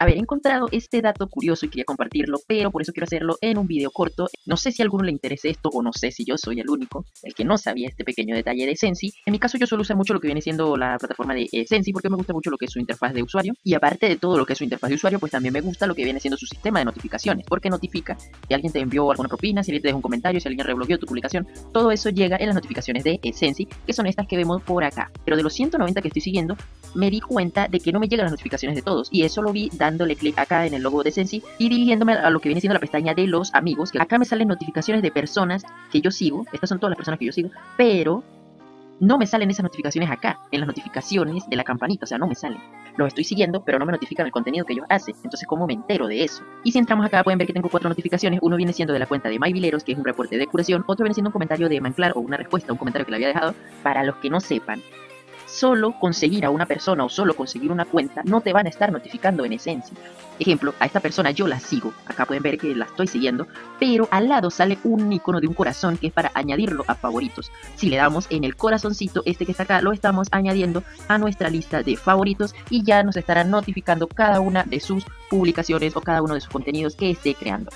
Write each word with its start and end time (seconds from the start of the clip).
He 0.00 0.16
encontrado 0.16 0.68
este 0.70 1.02
dato 1.02 1.26
curioso 1.26 1.66
y 1.66 1.70
quería 1.70 1.84
compartirlo, 1.84 2.38
pero 2.46 2.70
por 2.70 2.82
eso 2.82 2.92
quiero 2.92 3.04
hacerlo 3.04 3.36
en 3.40 3.58
un 3.58 3.66
video 3.66 3.90
corto. 3.90 4.28
No 4.46 4.56
sé 4.56 4.70
si 4.70 4.80
a 4.80 4.84
alguno 4.84 5.02
le 5.02 5.10
interese 5.10 5.50
esto 5.50 5.70
o 5.70 5.82
no 5.82 5.92
sé 5.92 6.12
si 6.12 6.24
yo 6.24 6.38
soy 6.38 6.60
el 6.60 6.70
único, 6.70 7.04
el 7.24 7.34
que 7.34 7.44
no 7.44 7.58
sabía 7.58 7.88
este 7.88 8.04
pequeño 8.04 8.36
detalle 8.36 8.64
de 8.64 8.76
Sensi. 8.76 9.12
En 9.26 9.32
mi 9.32 9.40
caso 9.40 9.58
yo 9.58 9.66
suelo 9.66 9.82
usar 9.82 9.96
mucho 9.96 10.14
lo 10.14 10.20
que 10.20 10.28
viene 10.28 10.40
siendo 10.40 10.76
la 10.76 10.98
plataforma 10.98 11.34
de 11.34 11.48
eh, 11.50 11.66
Sensi 11.66 11.92
porque 11.92 12.08
me 12.08 12.16
gusta 12.16 12.32
mucho 12.32 12.48
lo 12.48 12.56
que 12.56 12.66
es 12.66 12.72
su 12.72 12.78
interfaz 12.78 13.12
de 13.12 13.24
usuario. 13.24 13.54
Y 13.64 13.74
aparte 13.74 14.08
de 14.08 14.16
todo 14.16 14.38
lo 14.38 14.46
que 14.46 14.52
es 14.52 14.58
su 14.58 14.64
interfaz 14.64 14.88
de 14.88 14.94
usuario, 14.94 15.18
pues 15.18 15.32
también 15.32 15.52
me 15.52 15.60
gusta 15.60 15.84
lo 15.88 15.96
que 15.96 16.04
viene 16.04 16.20
siendo 16.20 16.36
su 16.36 16.46
sistema 16.46 16.78
de 16.78 16.84
notificaciones, 16.84 17.44
porque 17.48 17.68
notifica 17.68 18.16
si 18.16 18.54
alguien 18.54 18.72
te 18.72 18.78
envió 18.78 19.10
alguna 19.10 19.28
propina, 19.28 19.64
si 19.64 19.72
alguien 19.72 19.82
te 19.82 19.88
dejó 19.88 19.98
un 19.98 20.02
comentario, 20.02 20.40
si 20.40 20.46
alguien 20.46 20.64
rebloqueó 20.64 20.98
tu 20.98 21.06
publicación. 21.06 21.48
Todo 21.72 21.90
eso 21.90 22.10
llega 22.10 22.36
en 22.36 22.46
las 22.46 22.54
notificaciones 22.54 23.02
de 23.02 23.18
eh, 23.20 23.32
Sensi, 23.32 23.66
que 23.84 23.92
son 23.92 24.06
estas 24.06 24.28
que 24.28 24.36
vemos 24.36 24.62
por 24.62 24.84
acá. 24.84 25.10
Pero 25.24 25.36
de 25.36 25.42
los 25.42 25.54
190 25.54 26.00
que 26.02 26.08
estoy 26.08 26.22
siguiendo, 26.22 26.56
me 26.94 27.10
di 27.10 27.20
cuenta 27.20 27.66
de 27.66 27.80
que 27.80 27.90
no 27.90 27.98
me 27.98 28.08
llegan 28.08 28.26
las 28.26 28.32
notificaciones 28.32 28.76
de 28.76 28.82
todos. 28.82 29.08
Y 29.10 29.24
eso 29.24 29.42
lo 29.42 29.52
vi 29.52 29.70
dándole 29.88 30.16
clic 30.16 30.38
acá 30.38 30.66
en 30.66 30.74
el 30.74 30.82
logo 30.82 31.02
de 31.02 31.10
Sensi 31.10 31.42
y 31.58 31.68
dirigiéndome 31.68 32.12
a 32.12 32.30
lo 32.30 32.40
que 32.40 32.48
viene 32.48 32.60
siendo 32.60 32.74
la 32.74 32.80
pestaña 32.80 33.14
de 33.14 33.26
los 33.26 33.54
amigos, 33.54 33.90
que 33.90 34.00
acá 34.00 34.18
me 34.18 34.24
salen 34.24 34.48
notificaciones 34.48 35.02
de 35.02 35.10
personas 35.10 35.64
que 35.90 36.00
yo 36.00 36.10
sigo, 36.10 36.44
estas 36.52 36.68
son 36.68 36.78
todas 36.78 36.90
las 36.90 36.96
personas 36.96 37.18
que 37.18 37.26
yo 37.26 37.32
sigo, 37.32 37.50
pero 37.76 38.22
no 39.00 39.16
me 39.16 39.26
salen 39.26 39.50
esas 39.50 39.62
notificaciones 39.62 40.10
acá, 40.10 40.40
en 40.50 40.60
las 40.60 40.66
notificaciones 40.66 41.48
de 41.48 41.56
la 41.56 41.64
campanita, 41.64 42.04
o 42.04 42.06
sea, 42.06 42.18
no 42.18 42.26
me 42.26 42.34
salen. 42.34 42.60
Los 42.96 43.08
estoy 43.08 43.22
siguiendo, 43.22 43.62
pero 43.64 43.78
no 43.78 43.86
me 43.86 43.92
notifican 43.92 44.26
el 44.26 44.32
contenido 44.32 44.66
que 44.66 44.72
ellos 44.72 44.86
hacen. 44.88 45.14
Entonces, 45.22 45.46
¿cómo 45.46 45.68
me 45.68 45.74
entero 45.74 46.08
de 46.08 46.24
eso? 46.24 46.42
Y 46.64 46.72
si 46.72 46.78
entramos 46.78 47.06
acá, 47.06 47.22
pueden 47.22 47.38
ver 47.38 47.46
que 47.46 47.52
tengo 47.52 47.68
cuatro 47.68 47.88
notificaciones. 47.88 48.40
Uno 48.42 48.56
viene 48.56 48.72
siendo 48.72 48.92
de 48.92 48.98
la 48.98 49.06
cuenta 49.06 49.28
de 49.28 49.38
MyVileros, 49.38 49.84
que 49.84 49.92
es 49.92 49.98
un 49.98 50.04
reporte 50.04 50.36
de 50.36 50.48
curación. 50.48 50.82
Otro 50.88 51.04
viene 51.04 51.14
siendo 51.14 51.28
un 51.28 51.32
comentario 51.32 51.68
de 51.68 51.80
Manclar 51.80 52.12
o 52.16 52.20
una 52.20 52.36
respuesta 52.36 52.72
un 52.72 52.78
comentario 52.78 53.04
que 53.06 53.12
le 53.12 53.16
había 53.18 53.28
dejado. 53.28 53.54
Para 53.84 54.02
los 54.02 54.16
que 54.16 54.30
no 54.30 54.40
sepan, 54.40 54.82
solo 55.58 55.98
conseguir 55.98 56.44
a 56.44 56.50
una 56.50 56.66
persona 56.66 57.04
o 57.04 57.08
solo 57.08 57.34
conseguir 57.34 57.72
una 57.72 57.84
cuenta 57.84 58.22
no 58.24 58.40
te 58.40 58.52
van 58.52 58.66
a 58.66 58.68
estar 58.68 58.92
notificando 58.92 59.44
en 59.44 59.54
esencia. 59.54 59.96
Ejemplo, 60.38 60.72
a 60.78 60.86
esta 60.86 61.00
persona 61.00 61.32
yo 61.32 61.48
la 61.48 61.58
sigo, 61.58 61.92
acá 62.06 62.24
pueden 62.26 62.42
ver 62.42 62.58
que 62.58 62.74
la 62.74 62.84
estoy 62.84 63.08
siguiendo, 63.08 63.48
pero 63.80 64.06
al 64.12 64.28
lado 64.28 64.50
sale 64.50 64.78
un 64.84 65.12
icono 65.12 65.40
de 65.40 65.48
un 65.48 65.54
corazón 65.54 65.96
que 65.96 66.08
es 66.08 66.12
para 66.12 66.30
añadirlo 66.34 66.84
a 66.86 66.94
favoritos. 66.94 67.50
Si 67.74 67.88
le 67.88 67.96
damos 67.96 68.26
en 68.30 68.44
el 68.44 68.54
corazoncito, 68.54 69.22
este 69.26 69.44
que 69.44 69.50
está 69.50 69.64
acá, 69.64 69.82
lo 69.82 69.92
estamos 69.92 70.28
añadiendo 70.30 70.84
a 71.08 71.18
nuestra 71.18 71.50
lista 71.50 71.82
de 71.82 71.96
favoritos 71.96 72.54
y 72.70 72.84
ya 72.84 73.02
nos 73.02 73.16
estará 73.16 73.42
notificando 73.42 74.06
cada 74.06 74.40
una 74.40 74.62
de 74.62 74.78
sus 74.78 75.04
publicaciones 75.28 75.96
o 75.96 76.00
cada 76.00 76.22
uno 76.22 76.34
de 76.34 76.40
sus 76.40 76.50
contenidos 76.50 76.94
que 76.94 77.10
esté 77.10 77.34
creando. 77.34 77.70